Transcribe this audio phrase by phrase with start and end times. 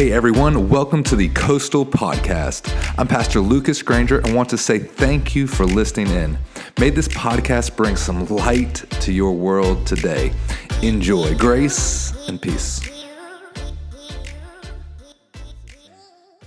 [0.00, 2.72] Hey everyone, welcome to the Coastal Podcast.
[2.96, 6.38] I'm Pastor Lucas Grainger and want to say thank you for listening in.
[6.78, 10.32] May this podcast bring some light to your world today.
[10.80, 12.80] Enjoy grace and peace.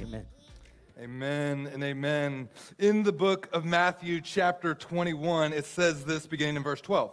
[0.01, 0.25] Amen.
[0.99, 2.49] Amen and amen.
[2.79, 7.11] In the book of Matthew, chapter 21, it says this beginning in verse 12.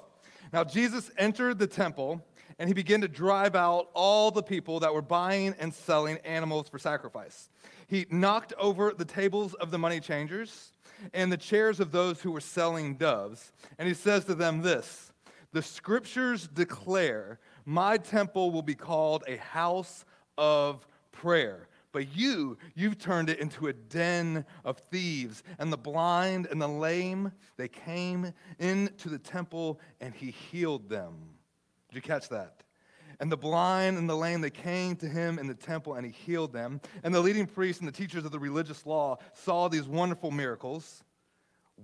[0.54, 2.25] Now, Jesus entered the temple
[2.61, 6.68] and he began to drive out all the people that were buying and selling animals
[6.68, 7.48] for sacrifice.
[7.88, 10.73] He knocked over the tables of the money changers
[11.15, 13.51] and the chairs of those who were selling doves.
[13.78, 15.10] And he says to them this
[15.52, 20.04] The scriptures declare, My temple will be called a house
[20.37, 21.66] of prayer.
[21.92, 25.42] But you, you've turned it into a den of thieves.
[25.59, 31.40] And the blind and the lame, they came into the temple and he healed them.
[31.91, 32.62] Did you catch that?
[33.19, 36.13] And the blind and the lame, they came to him in the temple and he
[36.13, 36.80] healed them.
[37.03, 41.05] And the leading priests and the teachers of the religious law saw these wonderful miracles,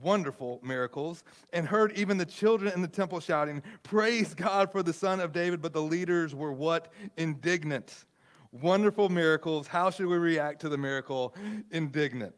[0.00, 4.94] wonderful miracles, and heard even the children in the temple shouting, Praise God for the
[4.94, 5.60] Son of David.
[5.60, 6.92] But the leaders were what?
[7.18, 8.06] Indignant.
[8.52, 9.66] Wonderful miracles.
[9.66, 11.34] How should we react to the miracle?
[11.70, 12.34] Indignant.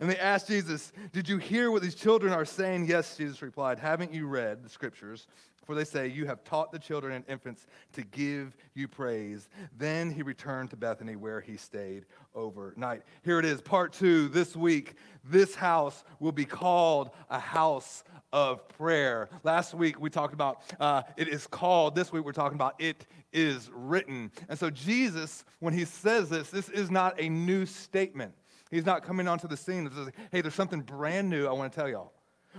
[0.00, 2.86] And they asked Jesus, Did you hear what these children are saying?
[2.86, 5.26] Yes, Jesus replied, Haven't you read the scriptures?
[5.68, 9.48] For they say, You have taught the children and infants to give you praise.
[9.76, 13.02] Then he returned to Bethany where he stayed overnight.
[13.22, 14.28] Here it is, part two.
[14.28, 18.02] This week, this house will be called a house
[18.32, 19.28] of prayer.
[19.42, 21.94] Last week we talked about uh, it is called.
[21.94, 24.30] This week we're talking about it is written.
[24.48, 28.32] And so Jesus, when he says this, this is not a new statement.
[28.70, 31.72] He's not coming onto the scene and says, hey, there's something brand new I want
[31.72, 32.12] to tell y'all.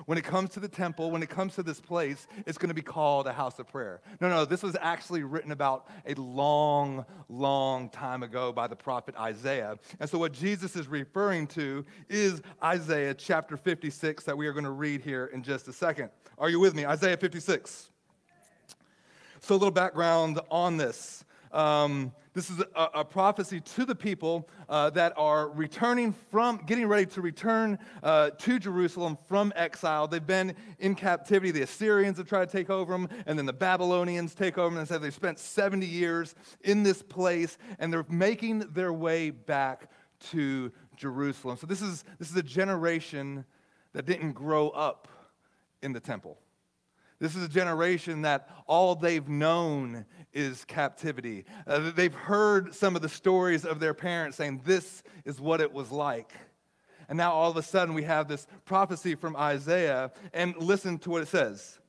[0.05, 2.75] When it comes to the temple, when it comes to this place, it's going to
[2.75, 4.01] be called a house of prayer.
[4.21, 9.15] No, no, this was actually written about a long, long time ago by the prophet
[9.17, 9.77] Isaiah.
[9.99, 14.63] And so, what Jesus is referring to is Isaiah chapter 56 that we are going
[14.63, 16.11] to read here in just a second.
[16.37, 16.85] Are you with me?
[16.85, 17.89] Isaiah 56.
[19.41, 21.25] So, a little background on this.
[21.51, 26.87] Um, this is a, a, prophecy to the people uh, that are returning from, getting
[26.87, 30.07] ready to return uh, to Jerusalem from exile.
[30.07, 31.51] They've been in captivity.
[31.51, 34.79] The Assyrians have tried to take over them, and then the Babylonians take over them.
[34.79, 39.91] And said they've spent 70 years in this place, and they're making their way back
[40.29, 41.57] to Jerusalem.
[41.57, 43.43] So this is, this is a generation
[43.91, 45.09] that didn't grow up
[45.81, 46.37] in the temple.
[47.19, 51.45] This is a generation that all they've known is captivity.
[51.65, 55.73] Uh, they've heard some of the stories of their parents saying, This is what it
[55.73, 56.33] was like.
[57.07, 61.09] And now all of a sudden we have this prophecy from Isaiah, and listen to
[61.09, 61.79] what it says.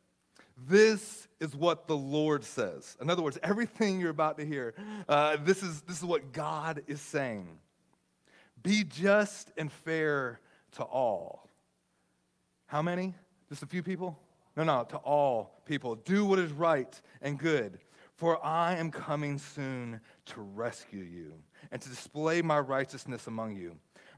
[0.69, 2.97] This is what the Lord says.
[3.01, 4.75] In other words, everything you're about to hear,
[5.09, 7.49] uh, this, is, this is what God is saying.
[8.63, 10.41] Be just and fair
[10.73, 11.49] to all.
[12.67, 13.15] How many?
[13.49, 14.19] Just a few people?
[14.57, 15.97] No, no, to all people.
[15.97, 17.79] Do what is right and good,
[18.21, 21.33] for I am coming soon to rescue you
[21.73, 23.77] and to display my righteousness among you.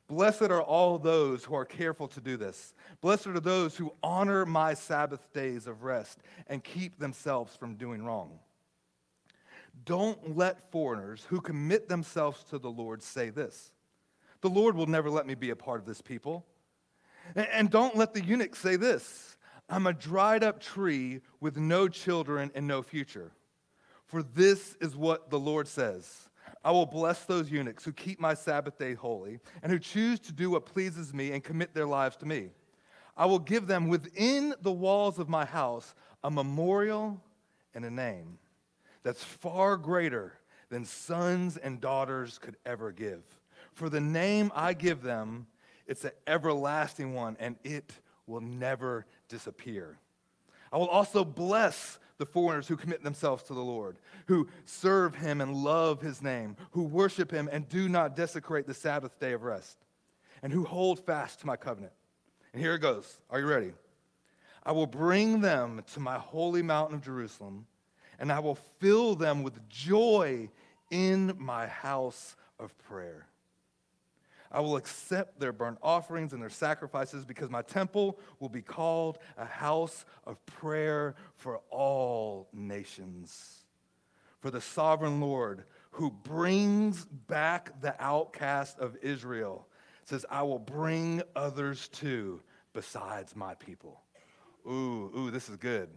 [0.09, 2.75] Blessed are all those who are careful to do this.
[3.01, 6.19] Blessed are those who honor my Sabbath days of rest
[6.49, 8.41] and keep themselves from doing wrong.
[9.85, 13.71] Don't let foreigners who commit themselves to the Lord say this
[14.41, 16.45] The Lord will never let me be a part of this people.
[17.37, 19.37] And don't let the eunuch say this
[19.69, 23.31] I'm a dried up tree with no children and no future.
[24.13, 26.29] For this is what the Lord says
[26.63, 30.33] I will bless those eunuchs who keep my Sabbath day holy and who choose to
[30.33, 32.51] do what pleases me and commit their lives to me.
[33.17, 37.23] I will give them within the walls of my house a memorial
[37.75, 38.39] and a name
[39.03, 40.35] that's far greater
[40.69, 43.23] than sons and daughters could ever give.
[43.73, 45.47] For the name I give them,
[45.87, 47.93] it's an everlasting one, and it
[48.27, 49.97] will never disappear.
[50.71, 53.97] I will also bless the foreigners who commit themselves to the Lord,
[54.27, 58.75] who serve him and love his name, who worship him and do not desecrate the
[58.75, 59.77] Sabbath day of rest,
[60.41, 61.93] and who hold fast to my covenant.
[62.53, 63.19] And here it goes.
[63.29, 63.73] Are you ready?
[64.63, 67.67] I will bring them to my holy mountain of Jerusalem,
[68.21, 70.49] and I will fill them with joy
[70.93, 73.27] in my house of prayer.
[74.53, 79.19] I will accept their burnt offerings and their sacrifices because my temple will be called
[79.39, 83.65] a house of prayer for all nations.
[84.41, 89.67] For the sovereign Lord who brings back the outcast of Israel
[90.05, 92.43] says, I will bring others too
[92.75, 94.01] besides my people.
[94.67, 95.89] Ooh, ooh, this is good.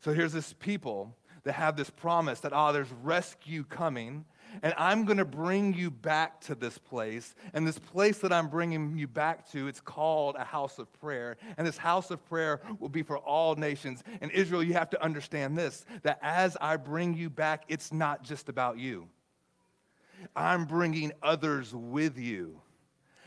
[0.00, 4.24] So here's this people that have this promise that, ah, there's rescue coming
[4.62, 7.34] And I'm going to bring you back to this place.
[7.54, 11.36] And this place that I'm bringing you back to, it's called a house of prayer.
[11.56, 14.02] And this house of prayer will be for all nations.
[14.20, 18.22] And Israel, you have to understand this that as I bring you back, it's not
[18.22, 19.08] just about you.
[20.36, 22.60] I'm bringing others with you.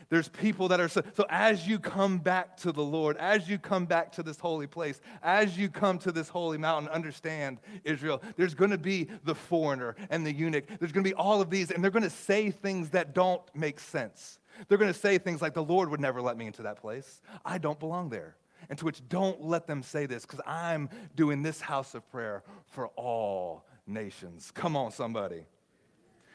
[0.08, 3.58] There's people that are so, so, as you come back to the Lord, as you
[3.58, 8.22] come back to this holy place, as you come to this holy mountain, understand, Israel,
[8.36, 10.66] there's going to be the foreigner and the eunuch.
[10.78, 13.42] There's going to be all of these, and they're going to say things that don't
[13.54, 14.38] make sense.
[14.68, 17.20] They're going to say things like, The Lord would never let me into that place.
[17.44, 18.36] I don't belong there.
[18.68, 22.42] And to which, don't let them say this, because I'm doing this house of prayer
[22.66, 24.50] for all nations.
[24.54, 25.44] Come on, somebody.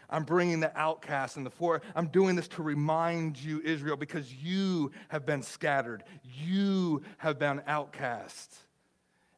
[0.09, 1.81] I'm bringing the outcast and the poor.
[1.95, 6.03] I'm doing this to remind you, Israel, because you have been scattered.
[6.23, 8.55] You have been outcast.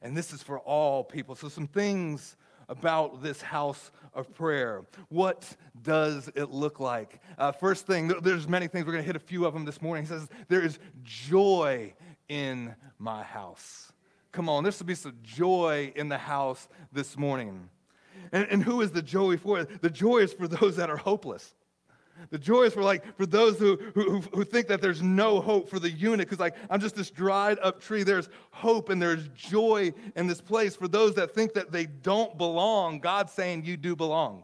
[0.02, 1.36] And this is for all people.
[1.36, 2.38] So, some things
[2.70, 4.84] about this house of prayer.
[5.10, 7.22] What does it look like?
[7.38, 8.86] Uh, first thing, there's many things.
[8.86, 10.06] We're going to hit a few of them this morning.
[10.06, 11.94] He says, There is joy
[12.30, 13.92] in my house.
[14.32, 17.70] Come on, there should be some joy in the house this morning.
[18.32, 19.64] And, and who is the joy for?
[19.64, 21.54] The joy is for those that are hopeless.
[22.30, 25.70] The joy is for like for those who, who, who think that there's no hope
[25.70, 28.04] for the eunuch who's like, I'm just this dried up tree.
[28.04, 30.76] There's hope and there's joy in this place.
[30.76, 34.44] For those that think that they don't belong, God's saying you do belong.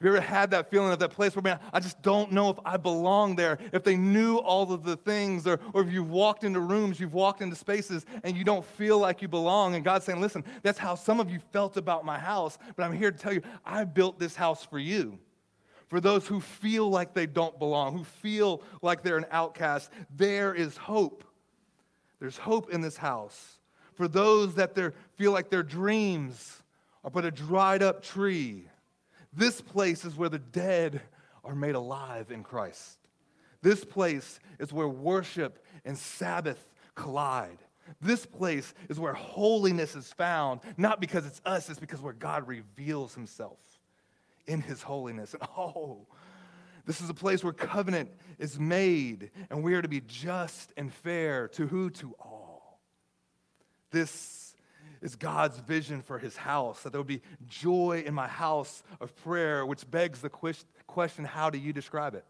[0.00, 2.48] Have you ever had that feeling of that place where, man, I just don't know
[2.48, 3.58] if I belong there?
[3.70, 7.12] If they knew all of the things, or, or if you've walked into rooms, you've
[7.12, 9.74] walked into spaces, and you don't feel like you belong.
[9.74, 12.96] And God's saying, listen, that's how some of you felt about my house, but I'm
[12.96, 15.18] here to tell you, I built this house for you.
[15.88, 20.54] For those who feel like they don't belong, who feel like they're an outcast, there
[20.54, 21.24] is hope.
[22.20, 23.58] There's hope in this house.
[23.96, 24.74] For those that
[25.18, 26.62] feel like their dreams
[27.04, 28.66] are but a dried up tree,
[29.32, 31.00] this place is where the dead
[31.44, 32.98] are made alive in Christ.
[33.62, 36.58] This place is where worship and Sabbath
[36.94, 37.58] collide.
[38.00, 42.46] This place is where holiness is found, not because it's us, it's because where God
[42.46, 43.58] reveals himself
[44.46, 45.34] in his holiness.
[45.34, 46.06] And oh,
[46.86, 50.92] this is a place where covenant is made, and we are to be just and
[50.92, 51.90] fair to who?
[51.90, 52.80] To all.
[53.90, 54.49] This
[55.02, 59.14] is God's vision for his house, that there would be joy in my house of
[59.24, 62.24] prayer, which begs the question how do you describe it?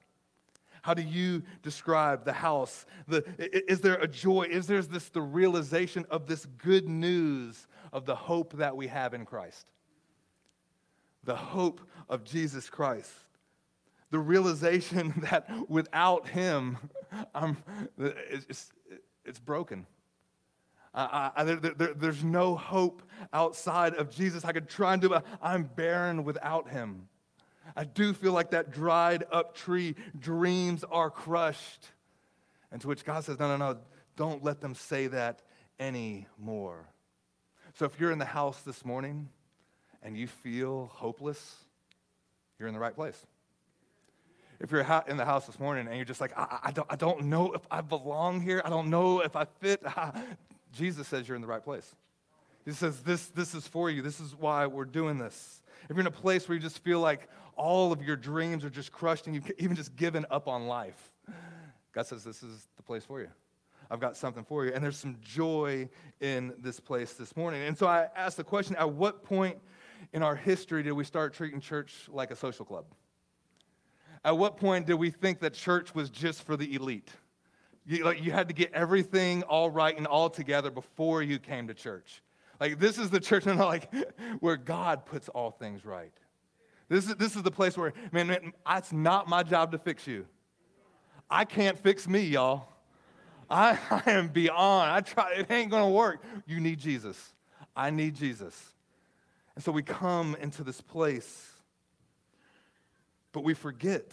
[0.82, 2.86] How do you describe the house?
[3.06, 3.24] The,
[3.70, 4.42] is there a joy?
[4.50, 9.12] Is there this the realization of this good news of the hope that we have
[9.12, 9.66] in Christ?
[11.24, 13.12] The hope of Jesus Christ.
[14.10, 16.78] The realization that without him,
[17.34, 17.58] I'm,
[17.98, 18.72] it's,
[19.24, 19.86] it's broken.
[20.92, 23.02] I, I, there, there, there's no hope
[23.32, 24.44] outside of Jesus.
[24.44, 25.22] I could try and do it.
[25.40, 27.08] I'm barren without him.
[27.76, 29.94] I do feel like that dried up tree.
[30.18, 31.86] Dreams are crushed.
[32.72, 33.78] And to which God says, No, no, no,
[34.16, 35.42] don't let them say that
[35.78, 36.88] anymore.
[37.74, 39.28] So if you're in the house this morning
[40.02, 41.56] and you feel hopeless,
[42.58, 43.26] you're in the right place.
[44.58, 46.96] If you're in the house this morning and you're just like, I, I, don't, I
[46.96, 49.82] don't know if I belong here, I don't know if I fit,
[50.72, 51.94] Jesus says you're in the right place.
[52.64, 54.02] He says, this, this is for you.
[54.02, 55.62] This is why we're doing this.
[55.84, 58.70] If you're in a place where you just feel like all of your dreams are
[58.70, 61.10] just crushed and you've even just given up on life,
[61.92, 63.28] God says, This is the place for you.
[63.90, 64.72] I've got something for you.
[64.72, 65.88] And there's some joy
[66.20, 67.62] in this place this morning.
[67.62, 69.56] And so I asked the question at what point
[70.12, 72.84] in our history did we start treating church like a social club?
[74.24, 77.10] At what point did we think that church was just for the elite?
[77.90, 81.66] You, like, you had to get everything all right and all together before you came
[81.66, 82.22] to church.
[82.60, 83.92] Like, this is the church and like,
[84.38, 86.12] where God puts all things right.
[86.88, 90.06] This is, this is the place where, man, man, it's not my job to fix
[90.06, 90.24] you.
[91.28, 92.68] I can't fix me, y'all.
[93.50, 94.92] I, I am beyond.
[94.92, 96.22] I try, it ain't gonna work.
[96.46, 97.32] You need Jesus.
[97.74, 98.56] I need Jesus.
[99.56, 101.50] And so we come into this place,
[103.32, 104.12] but we forget.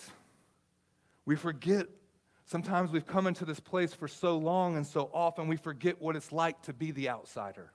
[1.25, 1.85] We forget
[2.47, 6.15] Sometimes we've come into this place for so long and so often we forget what
[6.15, 7.73] it's like to be the outsider.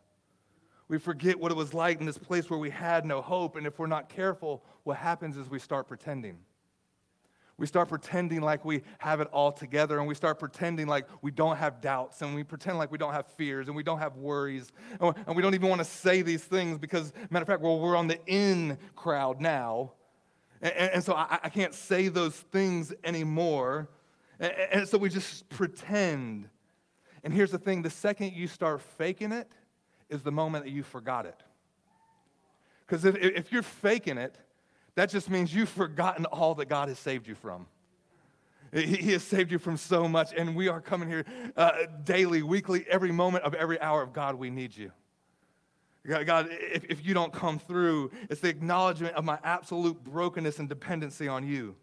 [0.88, 3.56] We forget what it was like in this place where we had no hope.
[3.56, 6.38] And if we're not careful, what happens is we start pretending.
[7.58, 11.30] We start pretending like we have it all together, and we start pretending like we
[11.30, 14.16] don't have doubts, and we pretend like we don't have fears, and we don't have
[14.16, 17.78] worries, and we don't even want to say these things because, matter of fact, well,
[17.78, 19.92] we're on the in crowd now.
[20.62, 23.88] And, so I can't say those things anymore.
[24.42, 26.48] And, so we just pretend.
[27.22, 29.50] And here's the thing the second you start faking it
[30.10, 31.40] is the moment that you forgot it.
[32.84, 34.36] Because if, if you're faking it,
[34.96, 37.66] that just means you've forgotten all that God has saved you from.
[38.74, 41.24] He, he has saved you from so much, and we are coming here
[41.56, 41.72] uh,
[42.04, 44.90] daily, weekly, every moment of every hour of God, we need you.
[46.04, 50.68] God, if, if you don't come through, it's the acknowledgement of my absolute brokenness and
[50.68, 51.76] dependency on you.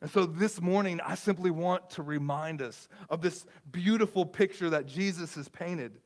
[0.00, 4.86] And so this morning, I simply want to remind us of this beautiful picture that
[4.86, 5.98] Jesus has painted.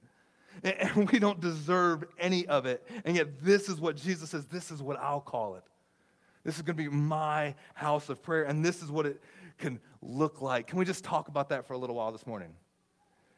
[0.63, 2.87] And we don't deserve any of it.
[3.05, 5.65] And yet, this is what Jesus says this is what I'll call it.
[6.45, 8.45] This is going to be my house of prayer.
[8.45, 9.23] And this is what it
[9.59, 10.67] can look like.
[10.67, 12.55] Can we just talk about that for a little while this morning?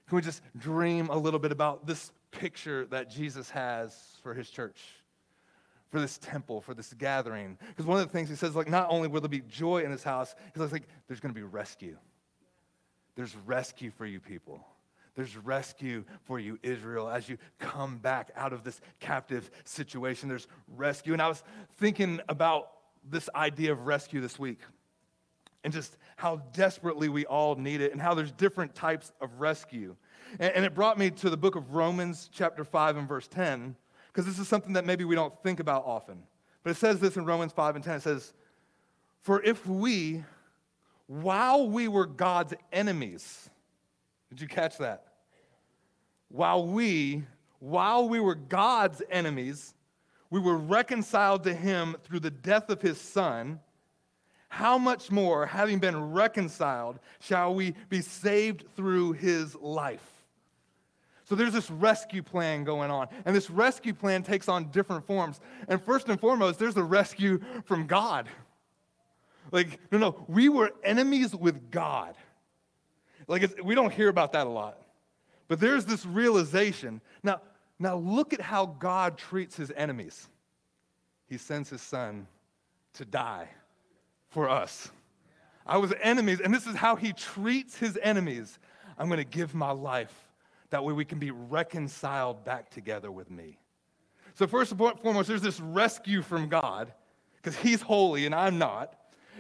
[0.08, 4.50] Can we just dream a little bit about this picture that Jesus has for his
[4.50, 4.78] church?
[5.94, 7.56] For this temple, for this gathering.
[7.68, 9.92] Because one of the things he says, like, not only will there be joy in
[9.92, 11.96] his house, he says, like, there's going to be rescue.
[13.14, 14.66] There's rescue for you people.
[15.14, 20.28] There's rescue for you, Israel, as you come back out of this captive situation.
[20.28, 21.12] There's rescue.
[21.12, 21.44] And I was
[21.76, 22.72] thinking about
[23.08, 24.62] this idea of rescue this week
[25.62, 29.94] and just how desperately we all need it and how there's different types of rescue.
[30.40, 33.76] And, and it brought me to the book of Romans, chapter 5, and verse 10
[34.14, 36.23] because this is something that maybe we don't think about often.
[36.62, 37.97] But it says this in Romans 5 and 10.
[37.97, 38.33] It says,
[39.23, 40.23] For if we,
[41.09, 43.50] while we were God's enemies,
[44.30, 45.06] did you catch that?
[46.28, 47.25] While we,
[47.59, 49.75] while we were God's enemies,
[50.30, 53.59] we were reconciled to him through the death of his son.
[54.49, 60.13] How much more, having been reconciled, shall we be saved through his life?
[61.25, 63.09] So there's this rescue plan going on.
[63.25, 65.40] And this rescue plan takes on different forms.
[65.69, 68.28] And first and foremost, there's the rescue from God.
[69.50, 72.14] Like, no, no, we were enemies with God.
[73.26, 74.78] Like, we don't hear about that a lot.
[75.49, 77.00] But there's this realization.
[77.23, 77.40] Now,
[77.78, 80.28] now look at how God treats his enemies.
[81.26, 82.26] He sends his son
[82.95, 83.49] to die
[84.28, 84.90] for us.
[85.66, 88.59] I was enemies, and this is how he treats his enemies.
[88.99, 90.12] I'm going to give my life
[90.75, 93.59] that way we can be reconciled back together with me.
[94.35, 96.93] So, first and foremost, there's this rescue from God,
[97.37, 98.97] because He's holy and I'm not.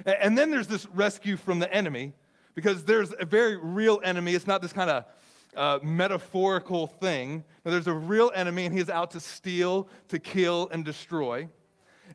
[0.06, 2.12] And then there's this rescue from the enemy,
[2.54, 4.34] because there's a very real enemy.
[4.34, 5.04] It's not this kind of
[5.56, 7.42] uh, metaphorical thing.
[7.64, 11.48] there's a real enemy, and He is out to steal, to kill, and destroy.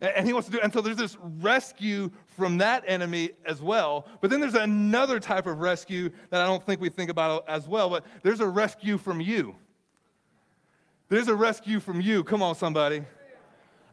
[0.02, 4.08] And he wants to do, and so there's this rescue from that enemy as well.
[4.22, 7.68] But then there's another type of rescue that I don't think we think about as
[7.68, 9.56] well, but there's a rescue from you.
[11.10, 12.24] There's a rescue from you.
[12.24, 13.04] Come on, somebody.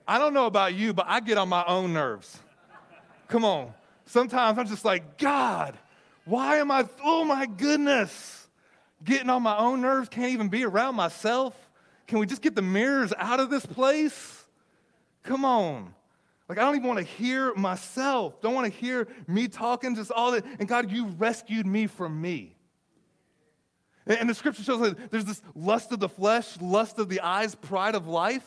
[0.06, 2.38] I don't know about you, but I get on my own nerves.
[3.26, 3.74] Come on.
[4.04, 5.76] Sometimes I'm just like, God,
[6.24, 8.46] why am I, oh my goodness,
[9.02, 10.08] getting on my own nerves?
[10.08, 11.54] Can't even be around myself.
[12.06, 14.45] Can we just get the mirrors out of this place?
[15.26, 15.94] Come on.
[16.48, 18.40] Like, I don't even want to hear myself.
[18.40, 20.44] Don't want to hear me talking, just all that.
[20.58, 22.54] And God, you rescued me from me.
[24.06, 27.56] And the scripture shows that there's this lust of the flesh, lust of the eyes,
[27.56, 28.44] pride of life.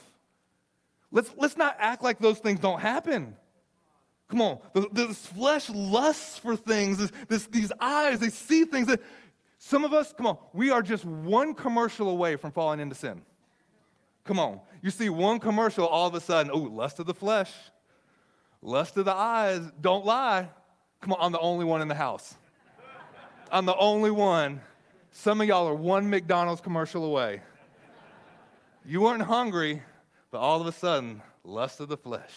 [1.12, 3.36] Let's, let's not act like those things don't happen.
[4.29, 4.59] Come on.
[4.93, 9.01] This flesh lusts for things, this, this, these eyes, they see things that
[9.57, 13.21] some of us, come on, we are just one commercial away from falling into sin.
[14.23, 14.59] Come on.
[14.81, 17.51] You see one commercial, all of a sudden, oh, lust of the flesh,
[18.61, 19.61] lust of the eyes.
[19.81, 20.49] Don't lie.
[21.01, 22.35] Come on, I'm the only one in the house.
[23.51, 24.61] I'm the only one.
[25.11, 27.41] Some of y'all are one McDonald's commercial away.
[28.85, 29.81] You weren't hungry,
[30.31, 32.33] but all of a sudden, lust of the flesh,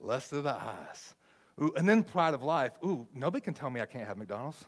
[0.00, 1.14] lust of the eyes.
[1.60, 2.72] Ooh, and then pride of life.
[2.84, 4.64] Ooh, nobody can tell me I can't have McDonald's.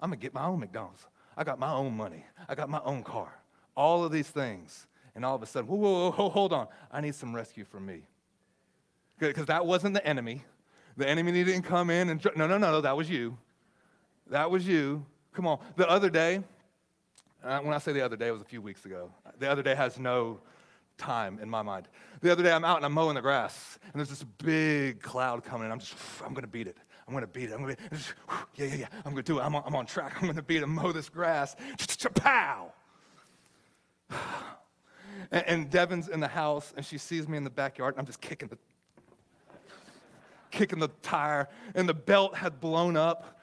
[0.00, 1.06] I'm to get my own McDonald's.
[1.36, 2.24] I got my own money.
[2.48, 3.32] I got my own car.
[3.76, 4.86] All of these things
[5.18, 7.84] and all of a sudden, whoa, whoa, whoa, hold on, I need some rescue from
[7.84, 8.02] me.
[9.18, 10.44] Because that wasn't the enemy.
[10.96, 13.36] The enemy didn't come in and, no, no, no, no, that was you.
[14.30, 15.04] That was you.
[15.32, 15.58] Come on.
[15.74, 16.44] The other day,
[17.42, 19.10] uh, when I say the other day, it was a few weeks ago.
[19.40, 20.38] The other day has no
[20.98, 21.88] time in my mind.
[22.20, 25.42] The other day, I'm out and I'm mowing the grass, and there's this big cloud
[25.42, 26.76] coming, and I'm just, I'm gonna beat it.
[27.08, 27.54] I'm gonna beat it.
[27.54, 28.14] I'm gonna beat
[28.54, 28.86] yeah, yeah, yeah.
[29.04, 29.42] I'm gonna do it.
[29.42, 30.14] I'm on, I'm on track.
[30.20, 31.56] I'm gonna beat it, mow this grass.
[32.14, 32.72] Pow!
[35.30, 38.06] And, and Devin's in the house, and she sees me in the backyard, and I'm
[38.06, 38.58] just kicking the
[40.50, 43.38] kicking the tire, and the belt had blown up.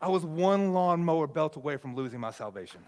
[0.00, 2.80] I was one lawnmower belt away from losing my salvation.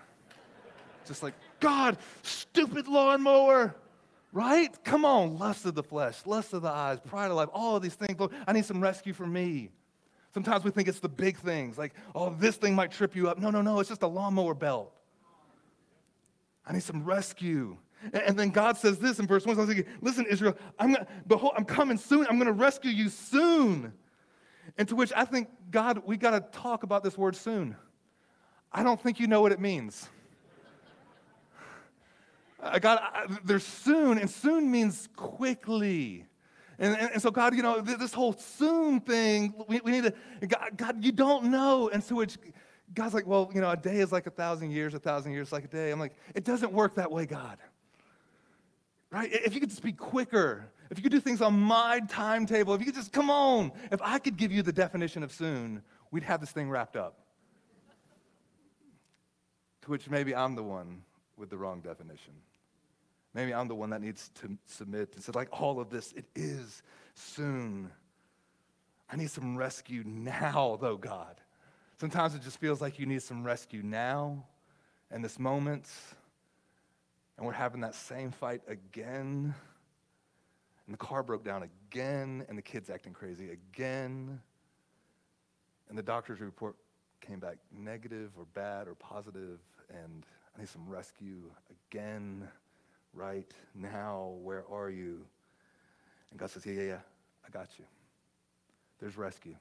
[1.07, 3.75] Just like, God, stupid lawnmower,
[4.33, 4.73] right?
[4.85, 7.83] Come on, lust of the flesh, lust of the eyes, pride of life, all of
[7.83, 8.19] these things.
[8.19, 9.71] Lord, I need some rescue for me.
[10.33, 13.39] Sometimes we think it's the big things, like, oh, this thing might trip you up.
[13.39, 14.93] No, no, no, it's just a lawnmower belt.
[16.67, 17.77] I need some rescue.
[18.13, 19.55] And, then God says this in verse 1.
[19.55, 22.27] So I was thinking, listen, Israel, I'm gonna, behold, I'm coming soon.
[22.27, 23.93] I'm going to rescue you soon.
[24.79, 27.77] And to which I think, God, we got to talk about this word soon.
[28.73, 30.09] I don't think you know what it means.
[32.63, 36.27] Uh, God, I, there's soon, and soon means quickly.
[36.79, 40.47] And, and, and, so, God, you know, this whole soon thing, we, we need to,
[40.47, 41.89] God, God, you don't know.
[41.89, 42.39] And so it's,
[42.95, 45.51] God's like, well, you know, a day is like a thousand years, a thousand years
[45.51, 45.91] like a day.
[45.91, 47.59] I'm like, it doesn't work that way, God.
[49.13, 49.31] Right?
[49.31, 52.81] If you could just be quicker, if you could do things on my timetable, if
[52.81, 56.23] you could just, come on, if I could give you the definition of soon, we'd
[56.23, 57.19] have this thing wrapped up.
[59.83, 61.03] To which maybe I'm the one
[61.37, 62.33] with the wrong definition.
[63.35, 66.25] Maybe I'm the one that needs to submit and say, like, all of this, it
[66.35, 66.83] is
[67.15, 67.91] soon.
[69.11, 71.39] I need some rescue now, though, God.
[72.01, 74.47] Sometimes it just feels like you need some rescue now
[75.15, 75.87] in this moment.
[77.37, 79.55] And we're having that same fight again.
[80.87, 84.41] And the car broke down again, and the kid's acting crazy again.
[85.89, 86.77] And the doctor's report
[87.21, 91.51] came back negative or bad or positive, and I need some rescue
[91.91, 92.49] again
[93.13, 94.35] right now.
[94.43, 95.25] Where are you?
[96.31, 97.01] And God says, Yeah, yeah, yeah,
[97.47, 97.85] I got you.
[99.01, 99.57] There's rescue.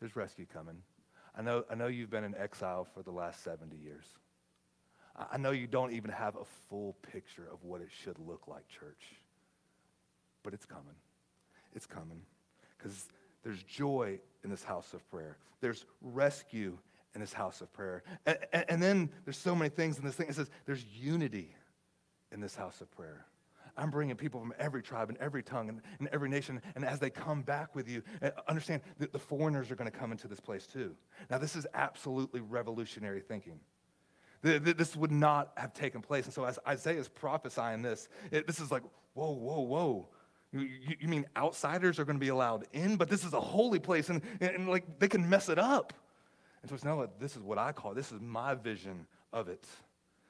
[0.00, 0.82] There's rescue coming.
[1.36, 4.04] I know, I know you've been in exile for the last 70 years.
[5.30, 8.68] I know you don't even have a full picture of what it should look like,
[8.68, 9.02] church.
[10.42, 10.94] But it's coming.
[11.74, 12.22] It's coming.
[12.76, 13.08] Because
[13.42, 16.78] there's joy in this house of prayer, there's rescue
[17.14, 18.02] in this house of prayer.
[18.26, 20.28] And, and, and then there's so many things in this thing.
[20.28, 21.54] It says there's unity
[22.30, 23.26] in this house of prayer.
[23.76, 26.60] I'm bringing people from every tribe and every tongue and, and every nation.
[26.74, 29.96] And as they come back with you, uh, understand that the foreigners are going to
[29.96, 30.94] come into this place too.
[31.30, 33.60] Now, this is absolutely revolutionary thinking.
[34.42, 36.24] This would not have taken place.
[36.24, 38.82] And so, as Isaiah is prophesying this, it, this is like,
[39.14, 40.08] whoa, whoa, whoa.
[40.52, 40.68] You,
[41.00, 42.96] you, mean outsiders are going to be allowed in?
[42.96, 45.92] But this is a holy place, and, and, and like they can mess it up.
[46.62, 47.94] And so it's now like, this is what I call.
[47.94, 49.66] This is my vision of it.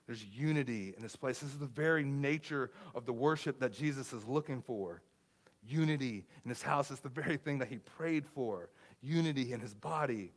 [0.06, 1.38] There's unity in this place.
[1.40, 5.02] This is the very nature of the worship that Jesus is looking for.
[5.66, 8.70] Unity in his house is the very thing that he prayed for.
[9.02, 10.32] Unity in his body.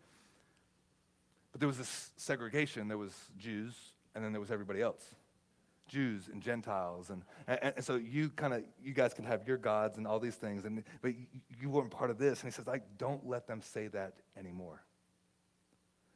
[1.51, 2.87] But there was this segregation.
[2.87, 3.75] There was Jews,
[4.15, 5.03] and then there was everybody else.
[5.87, 7.09] Jews and Gentiles.
[7.09, 10.19] And, and, and so you kind of, you guys can have your gods and all
[10.19, 11.25] these things, and, but you,
[11.59, 12.41] you weren't part of this.
[12.41, 14.81] And he says, like, don't let them say that anymore.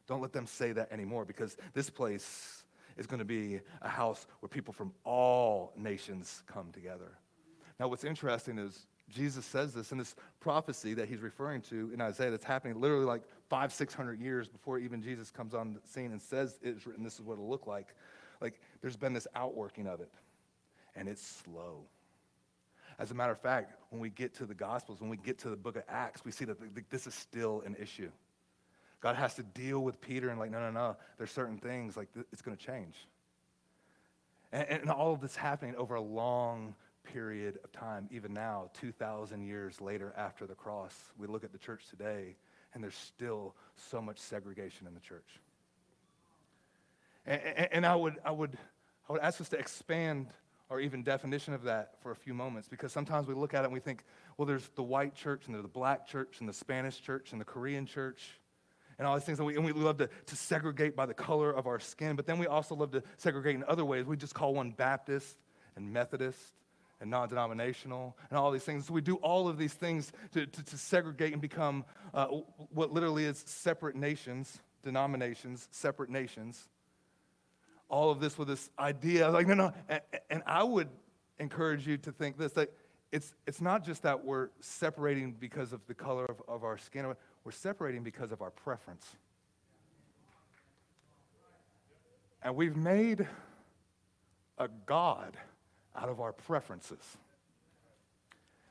[0.08, 2.64] Don't let them say that anymore because this place
[2.96, 7.18] is going to be a house where people from all nations come together.
[7.80, 12.02] Now, what's interesting is Jesus says this in this prophecy that he's referring to in
[12.02, 15.80] Isaiah that's happening literally like five, six hundred years before even Jesus comes on the
[15.88, 17.94] scene and says it's written, this is what it'll look like.
[18.42, 20.12] Like, there's been this outworking of it,
[20.96, 21.86] and it's slow.
[22.98, 25.50] As a matter of fact, when we get to the Gospels, when we get to
[25.50, 26.58] the book of Acts, we see that
[26.90, 28.10] this is still an issue.
[29.02, 32.10] God has to deal with Peter and, like, no, no, no, there's certain things, like,
[32.32, 32.96] it's going to change.
[34.52, 39.42] And, and all of this happening over a long period of time, even now, 2,000
[39.42, 40.94] years later after the cross.
[41.18, 42.36] We look at the church today,
[42.74, 45.40] and there's still so much segregation in the church.
[47.26, 47.42] And,
[47.72, 48.58] and, I, would, I, would,
[49.10, 50.28] I would ask us to expand
[50.70, 53.66] our even definition of that for a few moments because sometimes we look at it
[53.66, 54.04] and we think,
[54.38, 57.40] well, there's the white church and there's the black church and the Spanish church and
[57.40, 58.40] the Korean church
[58.98, 59.40] and all these things.
[59.40, 62.26] And we, and we love to, to segregate by the color of our skin, but
[62.26, 64.06] then we also love to segregate in other ways.
[64.06, 65.38] We just call one Baptist
[65.76, 66.54] and Methodist
[67.06, 68.88] and non denominational and all these things.
[68.88, 72.26] So we do all of these things to, to, to segregate and become uh,
[72.74, 76.68] what literally is separate nations, denominations, separate nations.
[77.90, 79.74] All of this with this idea, like, no, no.
[79.88, 80.90] And, and I would
[81.38, 82.72] encourage you to think this that
[83.12, 87.06] it's, it's not just that we're separating because of the color of, of our skin,
[87.44, 89.06] we're separating because of our preference.
[92.42, 93.28] And we've made
[94.58, 95.38] a God
[95.96, 97.18] out of our preferences.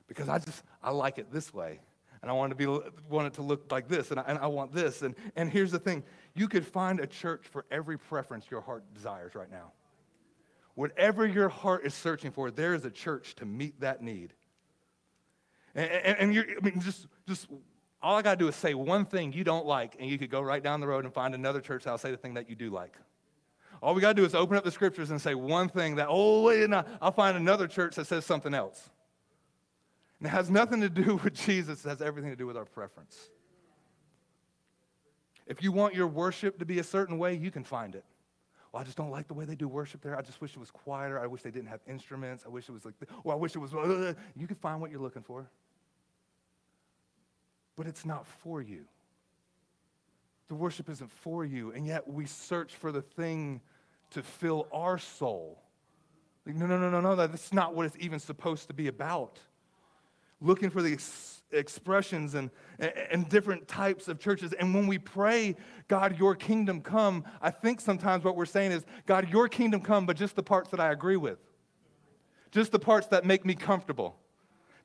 [0.07, 1.81] Because I just, I like it this way.
[2.23, 2.67] And I want, to be,
[3.11, 5.03] want it to look like this, and I, and I want this.
[5.03, 6.03] And, and here's the thing
[6.35, 9.73] you could find a church for every preference your heart desires right now.
[10.75, 14.33] Whatever your heart is searching for, there is a church to meet that need.
[15.75, 17.47] And, and, and you're, I mean, just, just
[18.03, 20.31] all I got to do is say one thing you don't like, and you could
[20.31, 22.57] go right down the road and find another church that'll say the thing that you
[22.57, 22.97] do like.
[23.85, 26.07] All we got to do is open up the scriptures and say one thing that,
[26.09, 26.71] oh, wait,
[27.03, 28.89] I'll find another church that says something else.
[30.19, 32.65] And it has nothing to do with Jesus, it has everything to do with our
[32.65, 33.29] preference.
[35.47, 38.07] If you want your worship to be a certain way, you can find it.
[38.73, 40.17] well, I just don't like the way they do worship there.
[40.17, 41.21] I just wish it was quieter.
[41.21, 42.45] I wish they didn't have instruments.
[42.47, 44.93] I wish it was like, or I wish it was, uh, you can find what
[44.93, 45.47] you're looking for.
[47.77, 48.87] But it's not for you.
[50.49, 53.61] The worship isn't for you, and yet we search for the thing
[54.11, 55.63] to fill our soul.
[56.47, 59.39] Like, no, no, no, no, no, that's not what it's even supposed to be about.
[60.41, 64.53] Looking for the ex- expressions and, and different types of churches.
[64.53, 65.57] And when we pray,
[65.89, 70.05] God, your kingdom come, I think sometimes what we're saying is, God, your kingdom come,
[70.05, 71.39] but just the parts that I agree with,
[72.51, 74.17] just the parts that make me comfortable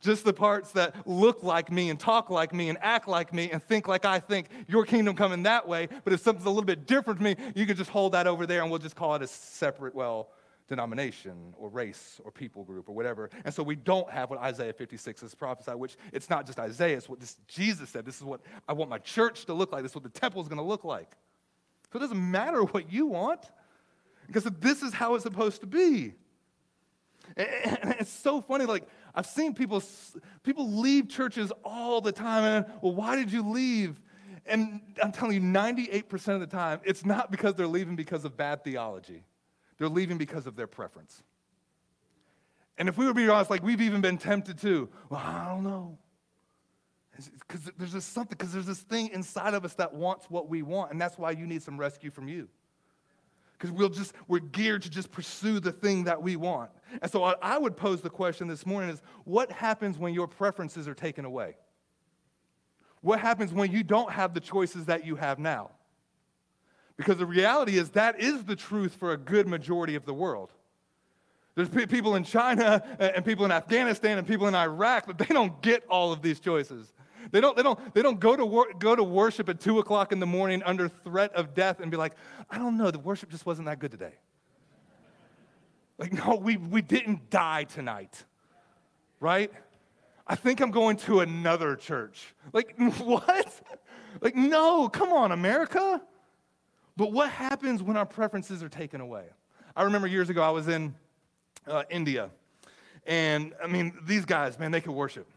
[0.02, 3.52] just the parts that look like me and talk like me and act like me
[3.52, 5.88] and think like I think, your kingdom coming that way.
[6.04, 8.46] But if something's a little bit different to me, you can just hold that over
[8.46, 10.30] there and we'll just call it a separate, well,
[10.70, 13.30] denomination or race or people group or whatever.
[13.44, 16.96] And so we don't have what Isaiah 56 is prophesied, which it's not just Isaiah,
[16.96, 18.06] it's what this, Jesus said.
[18.06, 19.82] This is what I want my church to look like.
[19.82, 21.10] This is what the temple is going to look like.
[21.92, 23.42] So it doesn't matter what you want
[24.28, 26.14] because this is how it's supposed to be.
[27.36, 29.82] And it's so funny, like, I've seen people,
[30.44, 32.44] people leave churches all the time.
[32.44, 34.00] And, well, why did you leave?
[34.46, 38.38] And I'm telling you, 98% of the time, it's not because they're leaving because of
[38.38, 39.24] bad theology.
[39.78, 41.24] They're leaving because of their preference.
[42.78, 45.64] And if we were being honest, like we've even been tempted to, well, I don't
[45.64, 45.98] know.
[47.48, 50.62] Because there's just something, because there's this thing inside of us that wants what we
[50.62, 50.92] want.
[50.92, 52.48] And that's why you need some rescue from you
[53.60, 56.72] because we'll just we're geared to just pursue the thing that we want.
[57.02, 60.88] And so i would pose the question this morning is what happens when your preferences
[60.88, 61.58] are taken away?
[63.02, 65.72] What happens when you don't have the choices that you have now?
[66.98, 70.52] Because the reality is that is the truth for a good majority of the world.
[71.56, 75.62] There's people in china and people in afghanistan and people in iraq but they don't
[75.62, 76.94] get all of these choices
[77.32, 80.12] they don't, they don't, they don't go, to wor- go to worship at 2 o'clock
[80.12, 82.14] in the morning under threat of death and be like,
[82.50, 84.14] I don't know, the worship just wasn't that good today.
[85.98, 88.24] Like, no, we, we didn't die tonight,
[89.20, 89.52] right?
[90.26, 92.34] I think I'm going to another church.
[92.54, 93.62] Like, what?
[94.22, 96.02] Like, no, come on, America.
[96.96, 99.26] But what happens when our preferences are taken away?
[99.76, 100.96] I remember years ago, I was in
[101.68, 102.30] uh, India.
[103.06, 105.28] And I mean, these guys, man, they could worship.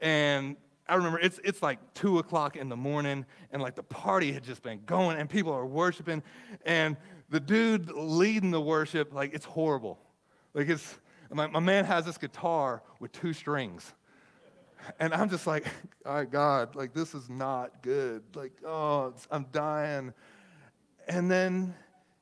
[0.00, 0.56] And
[0.88, 4.42] I remember it's, it's like two o'clock in the morning, and like the party had
[4.42, 6.22] just been going, and people are worshiping,
[6.66, 6.96] and
[7.30, 9.98] the dude leading the worship, like it's horrible.
[10.54, 10.98] Like it's,
[11.30, 13.94] my, my man has this guitar with two strings.
[14.98, 15.66] And I'm just like,
[16.06, 18.22] all right, God, like this is not good.
[18.34, 20.12] Like, oh, I'm dying.
[21.08, 21.74] And then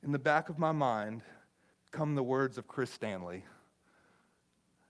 [0.03, 1.23] in the back of my mind
[1.91, 3.45] come the words of Chris Stanley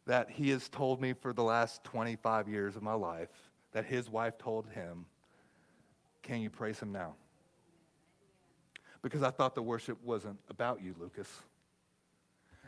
[0.07, 4.11] that he has told me for the last 25 years of my life that his
[4.11, 5.07] wife told him,
[6.23, 7.15] Can you praise him now?
[9.03, 11.29] Because I thought the worship wasn't about you, Lucas.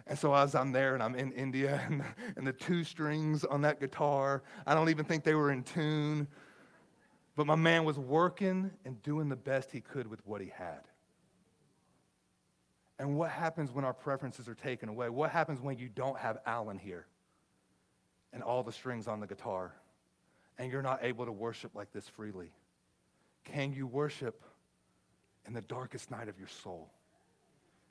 [0.07, 2.03] And so as I'm there and I'm in India and,
[2.37, 6.27] and the two strings on that guitar, I don't even think they were in tune.
[7.35, 10.81] But my man was working and doing the best he could with what he had.
[12.99, 15.09] And what happens when our preferences are taken away?
[15.09, 17.07] What happens when you don't have Alan here
[18.33, 19.73] and all the strings on the guitar?
[20.63, 22.53] And you're not able to worship like this freely?
[23.43, 24.45] Can you worship
[25.45, 26.89] in the darkest night of your soul?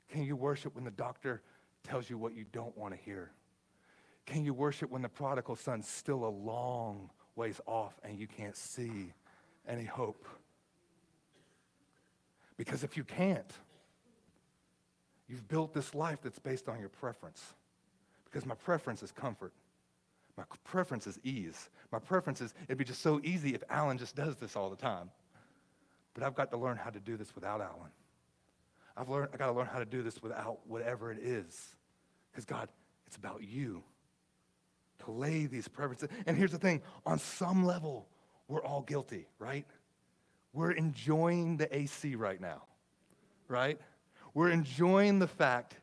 [0.08, 1.42] Can you worship when the doctor
[1.84, 3.30] tells you what you don't want to hear?
[4.24, 8.56] Can you worship when the prodigal son's still a long ways off and you can't
[8.56, 9.12] see
[9.68, 10.26] any hope?
[12.56, 13.52] Because if you can't,
[15.28, 17.52] you've built this life that's based on your preference.
[18.24, 19.52] Because my preference is comfort.
[20.36, 21.68] My preference is ease.
[21.90, 24.76] My preference is it'd be just so easy if Alan just does this all the
[24.76, 25.10] time.
[26.14, 27.90] But I've got to learn how to do this without Alan.
[28.96, 31.76] I've learned I got to learn how to do this without whatever it is.
[32.30, 32.68] Because God,
[33.06, 33.82] it's about you
[35.04, 36.08] to lay these preferences.
[36.26, 38.06] And here's the thing, on some level,
[38.48, 39.66] we're all guilty, right?
[40.52, 42.62] We're enjoying the AC right now,
[43.48, 43.78] right?
[44.34, 45.76] We're enjoying the fact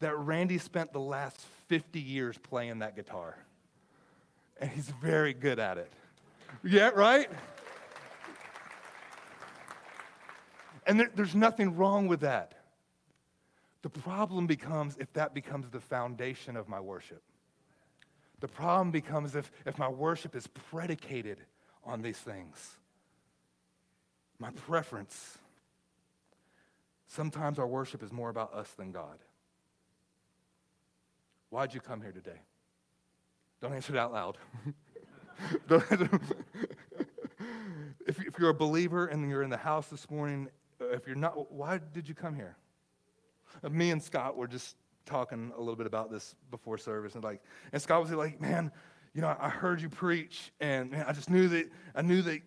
[0.00, 3.36] that Randy spent the last 50 years playing that guitar
[4.60, 5.90] and he's very good at it.
[6.62, 7.28] Yeah, right?
[10.86, 12.54] And there, there's nothing wrong with that.
[13.82, 17.22] The problem becomes if that becomes the foundation of my worship.
[18.40, 21.38] The problem becomes if, if my worship is predicated
[21.84, 22.76] on these things.
[24.38, 25.38] My preference.
[27.06, 29.18] Sometimes our worship is more about us than God.
[31.50, 32.40] Why'd you come here today?
[33.60, 34.38] Don't answer it out loud.
[38.06, 40.48] if, if you're a believer and you're in the house this morning,
[40.80, 42.56] uh, if you're not, why did you come here?
[43.62, 47.24] Uh, Me and Scott were just talking a little bit about this before service, and
[47.24, 47.42] like,
[47.72, 48.70] and Scott was like, "Man,
[49.14, 52.40] you know, I heard you preach, and man, I just knew that I knew that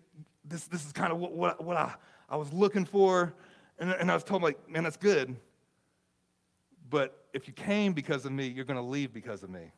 [0.46, 1.94] this this is kind of what what, what I,
[2.30, 3.34] I was looking for."
[3.80, 5.36] And, and I was told, like, "Man, that's good,
[6.90, 9.72] but if you came because of me, you're going to leave because of me."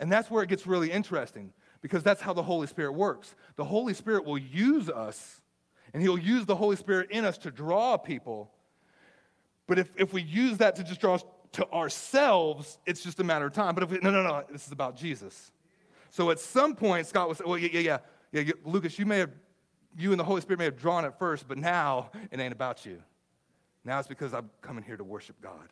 [0.00, 3.34] And that's where it gets really interesting because that's how the Holy Spirit works.
[3.56, 5.42] The Holy Spirit will use us,
[5.92, 8.50] and He'll use the Holy Spirit in us to draw people.
[9.66, 13.24] But if, if we use that to just draw us to ourselves, it's just a
[13.24, 13.74] matter of time.
[13.74, 15.52] But if we, no, no, no, this is about Jesus.
[16.10, 17.98] So at some point, Scott was, well, yeah, yeah,
[18.32, 19.30] yeah, yeah, Lucas, you may have,
[19.98, 22.86] you and the Holy Spirit may have drawn it first, but now it ain't about
[22.86, 23.02] you.
[23.84, 25.68] Now it's because I'm coming here to worship God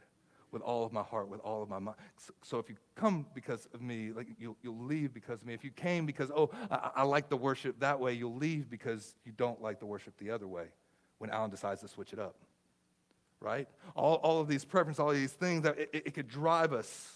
[0.50, 1.96] with all of my heart, with all of my mind.
[2.42, 5.54] So, if you come because of me, like you'll, you'll leave because of me.
[5.54, 9.14] If you came because, oh, I, I like the worship that way, you'll leave because
[9.24, 10.66] you don't like the worship the other way
[11.18, 12.36] when Alan decides to switch it up.
[13.40, 13.68] Right?
[13.94, 17.12] All, all of these preferences, all of these things, that it, it could drive us.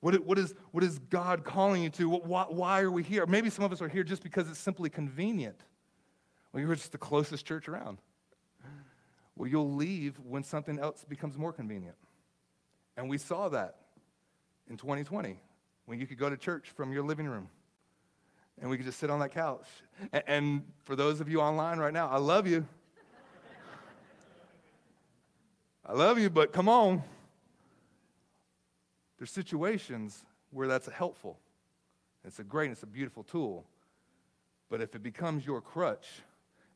[0.00, 2.08] What, what, is, what is God calling you to?
[2.08, 3.26] Why, why are we here?
[3.26, 5.60] Maybe some of us are here just because it's simply convenient.
[6.52, 7.98] Well, you're just the closest church around.
[9.36, 11.96] Well, you'll leave when something else becomes more convenient.
[13.00, 13.76] And we saw that
[14.68, 15.40] in 2020
[15.86, 17.48] when you could go to church from your living room
[18.60, 19.64] and we could just sit on that couch.
[20.26, 22.66] And, for those of you online right now, I love you.
[25.86, 27.02] I love you, but come on.
[29.16, 31.38] There's situations where that's helpful.
[32.26, 33.64] It's a great, it's a beautiful tool.
[34.68, 36.06] But if it becomes your crutch,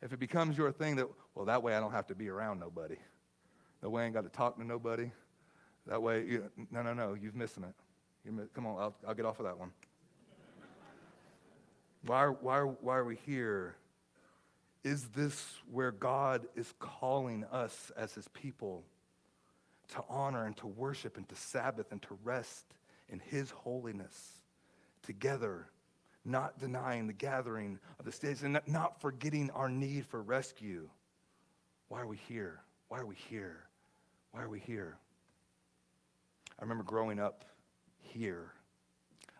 [0.01, 2.61] if it becomes your thing that, well, that way I don't have to be around
[2.61, 2.97] nobody.
[3.83, 5.11] That way I ain't got to talk to nobody.
[5.87, 7.75] That way, you, no, no, no, you've missing it.
[8.25, 9.71] You miss, come on, I'll, I'll get off of that one.
[12.07, 13.77] Why, why, why are we here?
[14.83, 18.85] Is this where God is calling us as his people
[19.89, 22.65] to honor and to worship and to Sabbath and to rest
[23.09, 24.41] in his holiness
[25.03, 25.69] together,
[26.25, 30.89] not denying the gathering of the states and not forgetting our need for rescue?
[31.89, 32.61] Why are we here?
[32.89, 33.65] Why are we here?
[34.33, 34.99] Why are we here?
[36.59, 37.45] I remember growing up
[37.99, 38.53] here,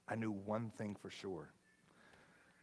[0.09, 1.51] I knew one thing for sure.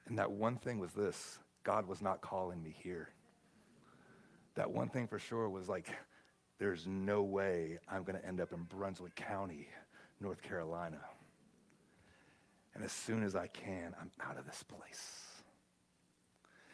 [0.07, 3.09] And that one thing was this God was not calling me here.
[4.55, 5.87] That one thing for sure was like,
[6.59, 9.67] there's no way I'm going to end up in Brunswick County,
[10.19, 10.99] North Carolina.
[12.75, 15.25] And as soon as I can, I'm out of this place.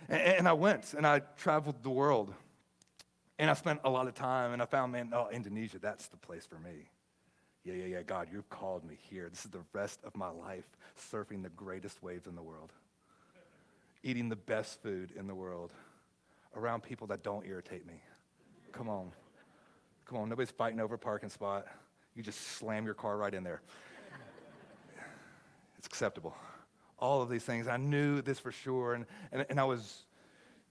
[0.09, 2.33] And, and I went and I traveled the world.
[3.39, 6.17] And I spent a lot of time and I found, man, oh, Indonesia, that's the
[6.17, 6.89] place for me.
[7.67, 9.27] Yeah, yeah, yeah, God, you've called me here.
[9.29, 10.63] This is the rest of my life,
[11.11, 12.71] surfing the greatest waves in the world,
[14.03, 15.73] eating the best food in the world,
[16.55, 18.01] around people that don't irritate me.
[18.71, 19.11] Come on.
[20.05, 21.67] Come on, nobody's fighting over a parking spot.
[22.15, 23.61] You just slam your car right in there.
[25.77, 26.37] It's acceptable.
[26.99, 27.67] All of these things.
[27.67, 28.93] I knew this for sure.
[28.93, 30.05] And, and, and I was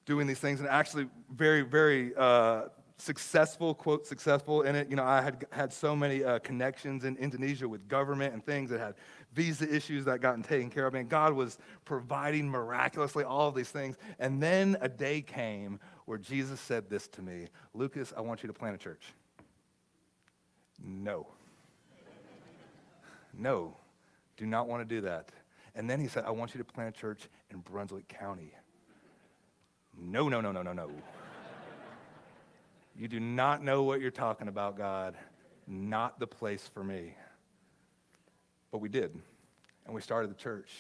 [0.07, 2.63] doing these things and actually very, very uh,
[2.99, 4.89] successful, quote, successful in it.
[4.89, 8.71] You know, I had had so many uh, connections in Indonesia with government and things
[8.71, 8.95] that had
[9.33, 10.95] visa issues that gotten taken care of.
[10.95, 13.97] And God was providing miraculously all of these things.
[14.19, 18.47] And then a day came where Jesus said this to me Lucas, I want you
[18.47, 19.03] to plant a church.
[20.83, 21.27] No.
[23.39, 23.77] No,
[24.37, 25.31] do not want to do that.
[25.75, 28.53] And then he said, I want you to plant a church in Brunswick County.
[29.99, 30.91] No, no, no, no, no, no.
[32.99, 35.17] You do not know what you're talking about, God.
[35.67, 37.15] Not the place for me.
[38.71, 39.13] But we did.
[39.85, 40.71] And we started the church.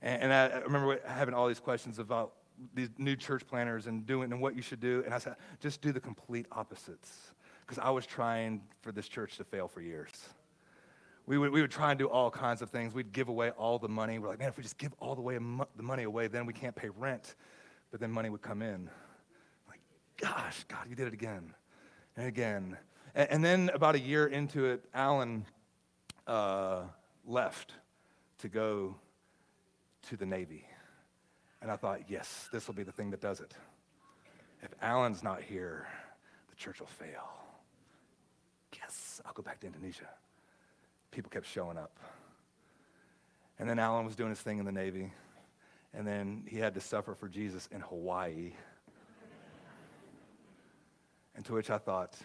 [0.00, 2.34] And, and I, remember having all these questions about
[2.74, 5.02] these new church planners and doing and what you should do.
[5.04, 7.32] And I said, just do the complete opposites.
[7.66, 10.12] Because I was trying for this church to fail for years.
[11.26, 12.94] We would, we would try and do all kinds of things.
[12.94, 14.18] We'd give away all the money.
[14.18, 15.34] We're like, man, if we just give all the way
[15.76, 17.34] the money away, then we can't pay rent.
[17.90, 18.88] But then money would come in
[20.20, 21.54] gosh, God, you did it again
[22.16, 22.76] and again.
[23.14, 25.46] And, and then about a year into it, Alan
[26.26, 26.82] uh,
[27.26, 27.72] left
[28.38, 28.94] to go
[30.08, 30.64] to the Navy.
[31.62, 33.54] And I thought, yes, this will be the thing that does it.
[34.62, 35.86] If Alan's not here,
[36.48, 37.28] the church will fail.
[38.76, 40.08] Yes, I'll go back to Indonesia.
[41.10, 41.98] People kept showing up.
[43.58, 45.12] And then Alan was doing his thing in the Navy.
[45.92, 48.52] And then he had to suffer for Jesus in Hawaii.
[51.40, 52.16] And to which I thought,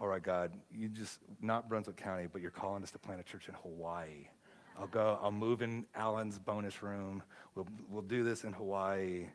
[0.00, 3.22] all right, God, you just, not Brunswick County, but you're calling us to plant a
[3.22, 4.26] church in Hawaii.
[4.76, 7.22] I'll go, I'll move in Alan's bonus room.
[7.54, 9.26] We'll, we'll do this in Hawaii.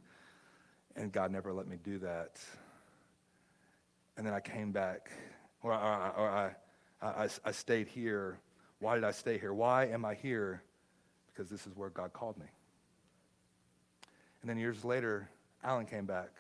[0.98, 2.38] And God never let me do that.
[4.18, 5.10] And then I came back
[5.62, 6.52] Or, or I,
[7.02, 8.38] I, I stayed here.
[8.80, 9.54] Why did I stay here?
[9.54, 10.62] Why am I here?
[11.28, 12.48] Because this is where God called me.
[14.42, 15.30] And then years later,
[15.64, 16.32] Alan came back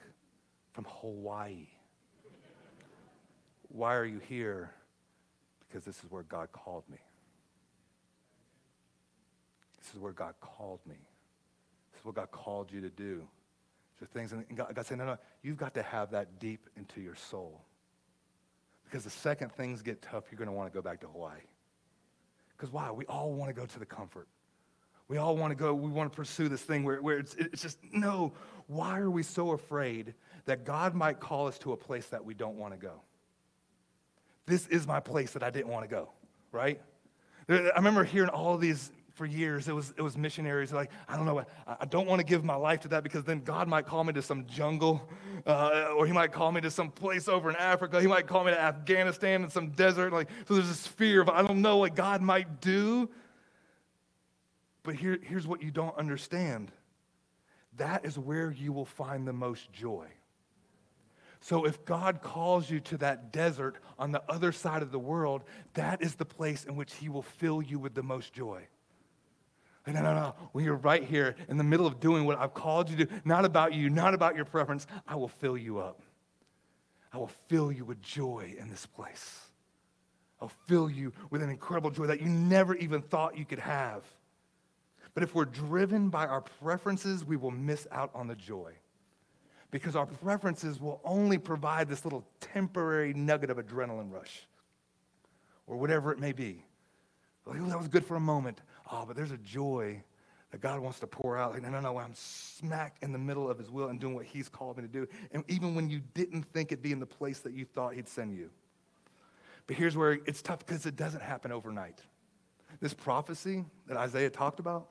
[0.73, 1.67] from Hawaii.
[3.73, 4.71] Why are you here?
[5.67, 6.99] Because this is where God called me.
[9.81, 10.95] This is where God called me.
[11.91, 13.27] This is what God called you to do.
[13.99, 17.01] So things, and God, God said, no, no, you've got to have that deep into
[17.01, 17.62] your soul.
[18.86, 21.39] Because the second things get tough, you're going to want to go back to Hawaii.
[22.55, 22.91] Because why?
[22.91, 24.27] We all want to go to the comfort.
[25.07, 27.63] We all want to go, we want to pursue this thing where, where it's, it's
[27.63, 28.33] just, no,
[28.67, 30.13] why are we so afraid
[30.45, 33.01] that God might call us to a place that we don't want to go?
[34.45, 36.10] This is my place that I didn't want to go,
[36.51, 36.82] right?
[37.49, 39.67] I remember hearing all these for years.
[39.67, 42.56] It was, it was missionaries like, I don't know, I, don't want to give my
[42.56, 45.08] life to that because then God might call me to some jungle,
[45.45, 48.01] uh, or He might call me to some place over in Africa.
[48.01, 50.12] He might call me to Afghanistan in some desert.
[50.12, 53.10] Like, so there's this fear of, I don't know what God might do.
[54.82, 56.71] But here, here's what you don't understand
[57.77, 60.06] that is where you will find the most joy.
[61.43, 65.43] So if God calls you to that desert on the other side of the world,
[65.73, 68.62] that is the place in which He will fill you with the most joy.
[69.86, 70.36] No, no, no.
[70.53, 73.43] When you're right here in the middle of doing what I've called you to not
[73.43, 76.01] about you, not about your preference, I will fill you up.
[77.12, 79.41] I will fill you with joy in this place.
[80.41, 84.03] I'll fill you with an incredible joy that you never even thought you could have.
[85.13, 88.71] But if we're driven by our preferences, we will miss out on the joy.
[89.73, 94.45] Because our preferences will only provide this little temporary nugget of adrenaline rush
[95.65, 96.63] or whatever it may be.
[97.47, 98.62] Like, oh, that was good for a moment.
[98.91, 100.03] Oh, but there's a joy
[100.51, 101.53] that God wants to pour out.
[101.53, 104.25] Like, no, no, no, I'm smack in the middle of his will and doing what
[104.25, 105.07] he's called me to do.
[105.31, 108.07] And even when you didn't think it'd be in the place that you thought he'd
[108.07, 108.51] send you.
[109.65, 111.99] But here's where it's tough because it doesn't happen overnight.
[112.79, 114.88] This prophecy that Isaiah talked about,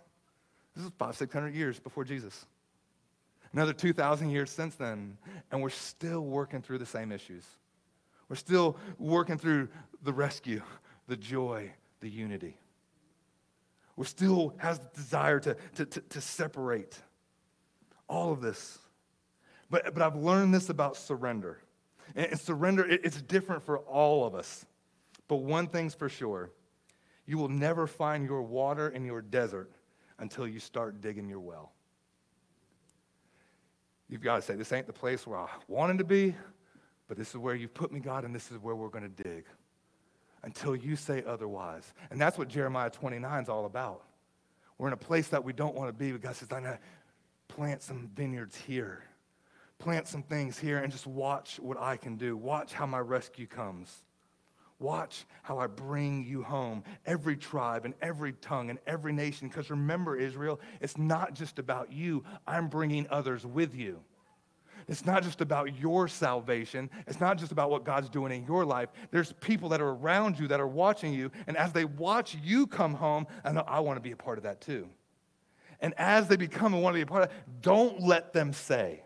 [0.75, 2.47] this is five, six hundred years before Jesus.
[3.53, 5.19] Another 2,000 years since then,
[5.51, 7.45] and we're still working through the same issues.
[8.29, 9.69] We're still working through
[10.03, 10.63] the rescue,
[11.07, 12.57] the joy, the unity.
[13.97, 16.99] We still has the desire to, to, to, to separate
[18.09, 18.79] all of this.
[19.69, 21.59] But, but I've learned this about surrender.
[22.15, 24.65] And, and surrender, it, it's different for all of us.
[25.29, 26.51] But one thing's for sure
[27.25, 29.71] you will never find your water in your desert
[30.19, 31.73] until you start digging your well.
[34.13, 36.37] You've got to say, This ain't the place where I wanted to be,
[37.09, 39.23] but this is where you've put me, God, and this is where we're going to
[39.23, 39.47] dig
[40.43, 41.95] until you say otherwise.
[42.11, 44.03] And that's what Jeremiah 29 is all about.
[44.77, 46.75] We're in a place that we don't want to be, but God says, I'm going
[46.75, 46.79] to
[47.49, 49.03] plant some vineyards here,
[49.79, 52.37] plant some things here, and just watch what I can do.
[52.37, 54.03] Watch how my rescue comes.
[54.83, 59.49] Watch how I bring you home, every tribe and every tongue and every nation.
[59.49, 64.01] Because remember, Israel, it's not just about you, I'm bringing others with you.
[64.89, 66.91] It's not just about your salvation.
[67.07, 68.89] It's not just about what God's doing in your life.
[69.13, 71.31] There's people that are around you that are watching you.
[71.47, 74.39] And as they watch you come home, I know I want to be a part
[74.39, 74.89] of that too.
[75.81, 78.53] And as they become and want to be a part of that, don't let them
[78.53, 79.03] say,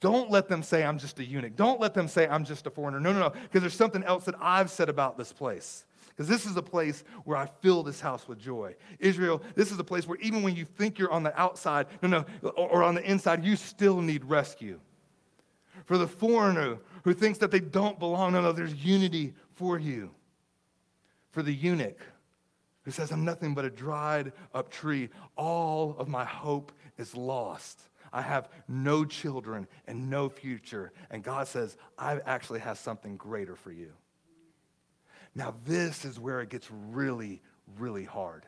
[0.00, 1.56] don't let them say, I'm just a eunuch.
[1.56, 3.00] Don't let them say, I'm just a foreigner.
[3.00, 5.84] No, no, no, because there's something else that I've said about this place.
[6.08, 8.74] Because this is a place where I fill this house with joy.
[8.98, 12.08] Israel, this is a place where even when you think you're on the outside, no,
[12.08, 14.80] no, or on the inside, you still need rescue.
[15.84, 20.10] For the foreigner who thinks that they don't belong, no, no, there's unity for you.
[21.30, 22.00] For the eunuch
[22.82, 27.87] who says, I'm nothing but a dried up tree, all of my hope is lost.
[28.12, 30.92] I have no children and no future.
[31.10, 33.92] And God says, I actually have something greater for you.
[35.34, 37.42] Now, this is where it gets really,
[37.78, 38.44] really hard.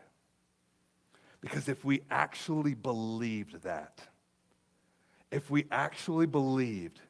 [1.41, 4.01] Because if we actually believed that,
[5.31, 7.01] if we actually believed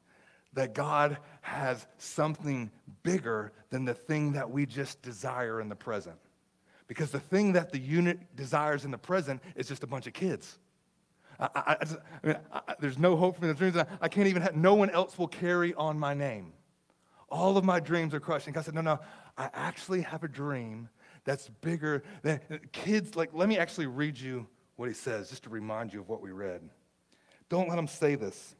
[0.52, 2.70] that God has something
[3.02, 6.16] bigger than the thing that we just desire in the present.
[6.88, 10.12] Because the thing that the eunuch desires in the present is just a bunch of
[10.12, 10.58] kids.
[11.40, 12.36] I, I, I, just, I mean,
[12.80, 13.52] there's no hope for me.
[13.54, 16.52] Dreams I can't even have, no one else will carry on my name.
[17.30, 18.46] All of my dreams are crushed.
[18.46, 18.98] And God said, No, no,
[19.38, 20.88] I actually have a dream
[21.24, 22.40] that's bigger than
[22.72, 23.16] kids.
[23.16, 26.22] Like, let me actually read you what he says, just to remind you of what
[26.22, 26.60] we read.
[27.48, 28.54] Don't let him say this.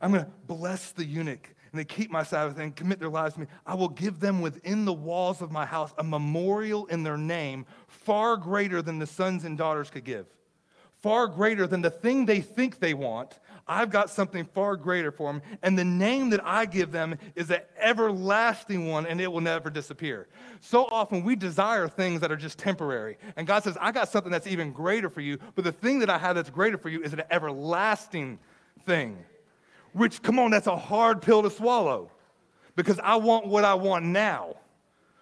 [0.00, 3.34] I'm going to bless the eunuch and they keep my Sabbath and commit their lives
[3.34, 3.46] to me.
[3.66, 7.66] I will give them within the walls of my house a memorial in their name
[7.88, 10.26] far greater than the sons and daughters could give.
[11.02, 13.38] Far greater than the thing they think they want.
[13.68, 17.50] I've got something far greater for them, and the name that I give them is
[17.50, 20.26] an everlasting one, and it will never disappear.
[20.60, 24.32] So often we desire things that are just temporary, and God says, I got something
[24.32, 27.02] that's even greater for you, but the thing that I have that's greater for you
[27.02, 28.38] is an everlasting
[28.86, 29.18] thing.
[29.92, 32.10] Which, come on, that's a hard pill to swallow
[32.74, 34.56] because I want what I want now.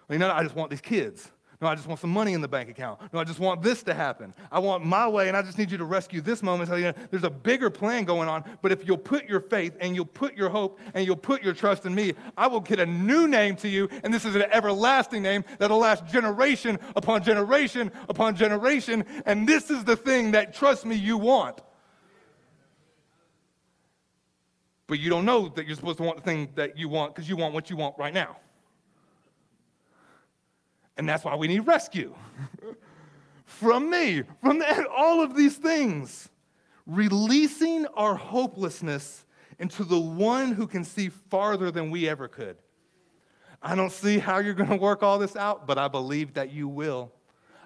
[0.09, 1.29] You know, I just want these kids.
[1.59, 2.99] No, I just want some money in the bank account.
[3.11, 4.31] No, I just want this to happen.
[4.51, 6.69] I want my way, and I just need you to rescue this moment.
[6.69, 8.43] So, you know, there's a bigger plan going on.
[8.61, 11.55] But if you'll put your faith and you'll put your hope and you'll put your
[11.55, 14.43] trust in me, I will get a new name to you, and this is an
[14.51, 19.03] everlasting name that'll last generation upon generation upon generation.
[19.25, 21.59] And this is the thing that, trust me, you want.
[24.85, 27.27] But you don't know that you're supposed to want the thing that you want because
[27.27, 28.37] you want what you want right now.
[30.97, 32.15] And that's why we need rescue
[33.45, 36.29] from me, from the, all of these things.
[36.85, 39.25] Releasing our hopelessness
[39.59, 42.57] into the one who can see farther than we ever could.
[43.61, 46.51] I don't see how you're going to work all this out, but I believe that
[46.51, 47.11] you will.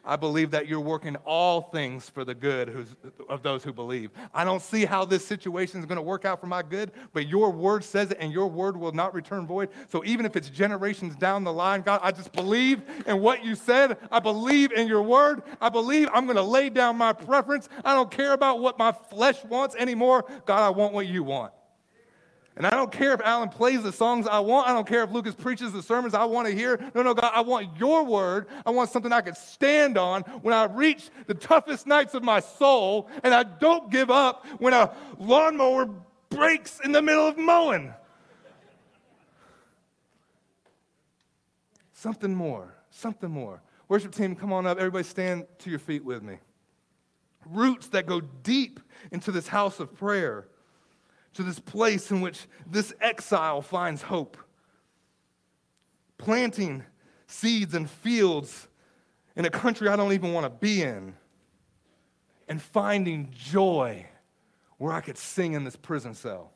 [0.03, 2.87] I believe that you're working all things for the good
[3.29, 4.09] of those who believe.
[4.33, 7.27] I don't see how this situation is going to work out for my good, but
[7.27, 9.69] your word says it, and your word will not return void.
[9.89, 13.55] So even if it's generations down the line, God, I just believe in what you
[13.55, 13.97] said.
[14.11, 15.43] I believe in your word.
[15.59, 17.69] I believe I'm going to lay down my preference.
[17.85, 20.25] I don't care about what my flesh wants anymore.
[20.45, 21.53] God, I want what you want.
[22.57, 24.67] And I don't care if Alan plays the songs I want.
[24.67, 26.79] I don't care if Lucas preaches the sermons I want to hear.
[26.93, 28.47] No, no, God, I want your word.
[28.65, 32.41] I want something I can stand on when I reach the toughest nights of my
[32.41, 33.09] soul.
[33.23, 35.89] And I don't give up when a lawnmower
[36.29, 37.93] breaks in the middle of mowing.
[41.93, 43.61] Something more, something more.
[43.87, 44.77] Worship team, come on up.
[44.77, 46.37] Everybody stand to your feet with me.
[47.45, 48.79] Roots that go deep
[49.11, 50.47] into this house of prayer
[51.33, 54.37] to this place in which this exile finds hope.
[56.17, 56.83] Planting
[57.27, 58.67] seeds and fields
[59.35, 61.15] in a country I don't even want to be in,
[62.47, 64.05] and finding joy
[64.77, 66.51] where I could sing in this prison cell.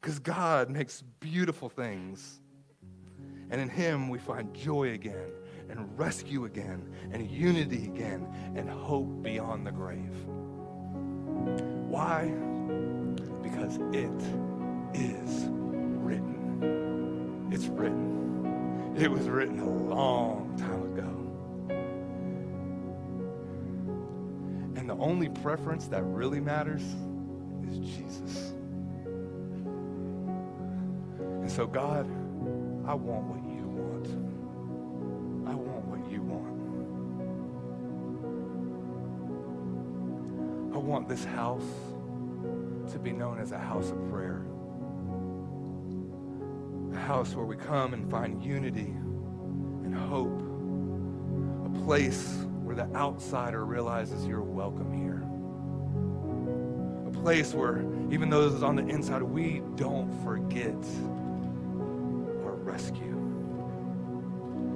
[0.00, 2.40] Because God makes beautiful things,
[3.50, 5.32] and in Him we find joy again,
[5.68, 10.14] and rescue again, and unity again, and hope beyond the grave.
[11.94, 12.24] Why?
[13.40, 14.10] because it
[14.94, 15.46] is
[16.02, 17.48] written.
[17.52, 18.94] It's written.
[18.98, 21.08] It was written a long time ago.
[24.76, 26.82] And the only preference that really matters
[27.68, 28.54] is Jesus.
[31.16, 32.06] And so, God,
[32.88, 33.43] I want what
[40.84, 41.64] want this house
[42.92, 44.44] to be known as a house of prayer.
[46.92, 48.94] A house where we come and find unity
[49.84, 50.42] and hope.
[51.64, 55.22] A place where the outsider realizes you're welcome here.
[57.08, 57.80] A place where,
[58.12, 60.76] even those on the inside, we don't forget
[62.44, 63.20] our rescue.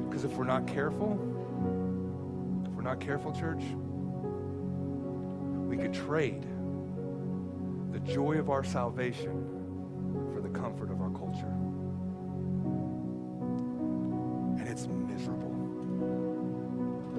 [0.08, 1.12] Because if we're not careful,
[2.66, 3.62] if we're not careful, church,
[5.78, 6.44] we could trade
[7.92, 9.46] the joy of our salvation
[10.34, 11.46] for the comfort of our culture.
[14.58, 15.54] And it's miserable.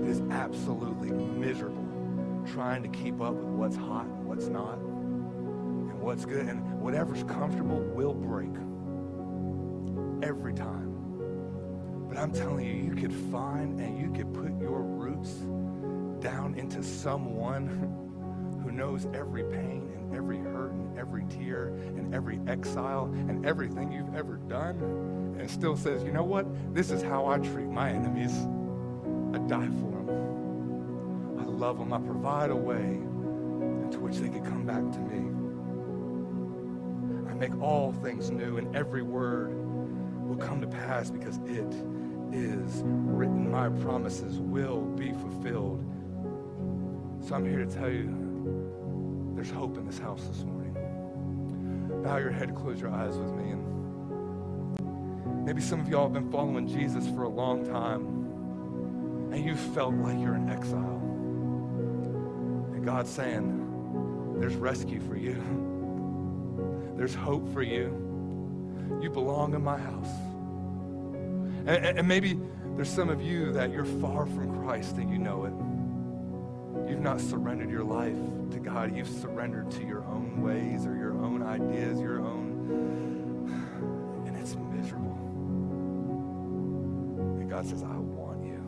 [0.04, 1.86] It is absolutely miserable
[2.54, 6.48] trying to keep up with what's hot and what's not and what's good.
[6.48, 8.52] And whatever's comfortable will break
[10.22, 10.94] every time.
[12.10, 15.32] But I'm telling you, you could find and you could put your roots
[16.22, 18.06] down into someone
[18.80, 24.16] knows every pain and every hurt and every tear and every exile and everything you've
[24.16, 26.48] ever done and still says, you know what?
[26.74, 28.32] This is how I treat my enemies.
[29.36, 31.40] I die for them.
[31.40, 31.92] I love them.
[31.92, 33.02] I provide a way
[33.84, 35.28] into which they can come back to me.
[37.30, 39.54] I make all things new, and every word
[40.26, 41.74] will come to pass because it
[42.32, 43.52] is written.
[43.52, 45.84] My promises will be fulfilled.
[47.28, 48.29] So I'm here to tell you
[49.40, 50.74] there's hope in this house this morning.
[52.04, 53.52] Bow your head, close your eyes with me.
[53.52, 58.02] And maybe some of y'all have been following Jesus for a long time,
[59.32, 61.00] and you felt like you're in exile.
[62.74, 65.36] And God's saying, There's rescue for you,
[66.98, 67.96] there's hope for you.
[69.02, 70.12] You belong in my house.
[71.66, 72.38] And, and maybe
[72.76, 75.54] there's some of you that you're far from Christ and you know it.
[76.90, 78.18] You've not surrendered your life
[78.52, 78.96] to God.
[78.96, 85.18] You've surrendered to your own ways or your own ideas, your own, and it's miserable.
[87.40, 88.60] And God says, I want you.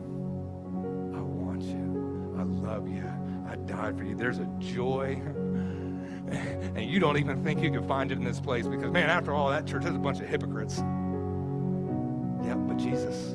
[1.14, 2.34] I want you.
[2.38, 3.04] I love you.
[3.48, 4.14] I died for you.
[4.14, 5.20] There's a joy.
[6.74, 9.34] And you don't even think you can find it in this place because, man, after
[9.34, 10.78] all, that church is a bunch of hypocrites.
[12.42, 13.31] Yeah, but Jesus.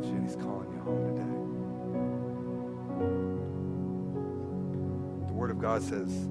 [0.00, 1.36] Loves you and He's calling you home today.
[5.26, 6.28] The Word of God says,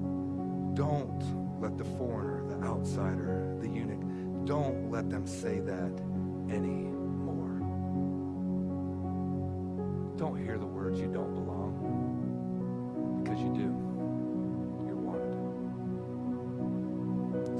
[0.74, 4.00] don't let the foreigner, the outsider, the eunuch,
[4.46, 5.92] don't let them say that
[6.50, 7.60] anymore.
[10.16, 11.74] Don't hear the words you don't belong
[13.22, 13.72] because you do.
[14.86, 15.34] You're wanted.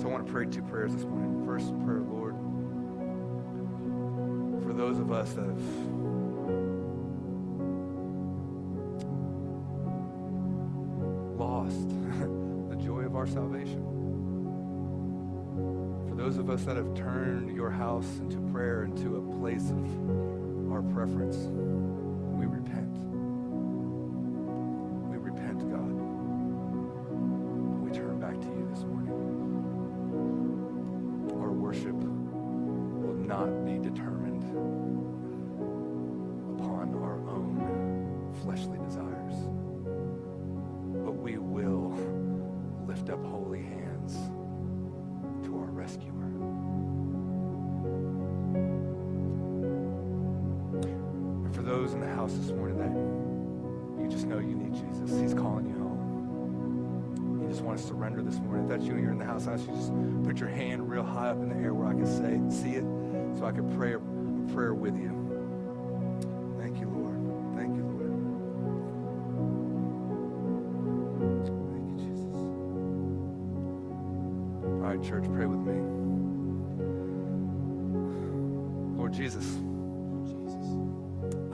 [0.01, 1.45] So I want to pray two prayers this morning.
[1.45, 2.20] First prayer, Lord,
[4.71, 5.61] for those of us that have
[11.37, 11.89] lost
[12.71, 13.83] the joy of our salvation.
[16.09, 20.71] For those of us that have turned your house into prayer into a place of
[20.71, 21.37] our preference,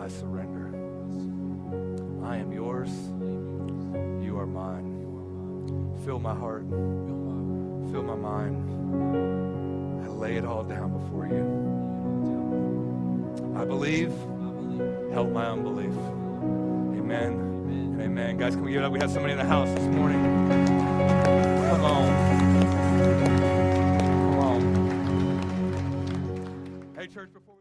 [0.07, 0.70] I surrender.
[2.24, 2.90] I am yours.
[4.24, 5.98] You are mine.
[6.04, 6.62] Fill my heart.
[7.90, 10.04] Fill my mind.
[10.04, 11.44] I lay it all down before you.
[13.61, 14.12] I believe.
[15.12, 15.90] Help my unbelief.
[16.96, 17.98] Amen.
[18.00, 18.36] Amen.
[18.36, 18.92] Guys, can we give it up?
[18.92, 20.22] We have somebody in the house this morning.
[21.68, 22.07] Come on.
[24.30, 24.61] Come on.
[26.96, 27.55] Hey, church, before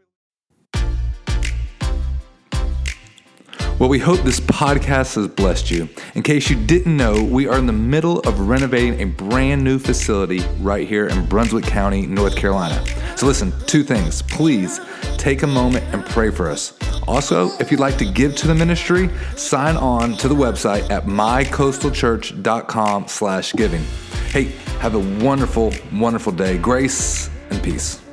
[3.78, 5.86] Well, we hope this podcast has blessed you.
[6.14, 9.78] In case you didn't know, we are in the middle of renovating a brand new
[9.78, 12.82] facility right here in Brunswick County, North Carolina.
[13.18, 14.22] So, listen, two things.
[14.22, 14.80] Please
[15.18, 16.72] take a moment and pray for us.
[17.06, 21.04] Also, if you'd like to give to the ministry, sign on to the website at
[21.04, 23.84] mycoastalchurch.com slash giving.
[24.30, 24.44] Hey,
[24.80, 26.56] have a wonderful, wonderful day.
[26.56, 28.05] Grace and peace.